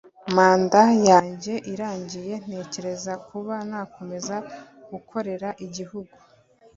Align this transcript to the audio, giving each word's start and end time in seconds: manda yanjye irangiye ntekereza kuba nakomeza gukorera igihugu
manda 0.35 0.81
yanjye 1.09 1.53
irangiye 1.73 2.33
ntekereza 2.45 3.13
kuba 3.27 3.55
nakomeza 3.69 4.35
gukorera 4.91 5.49
igihugu 5.65 6.15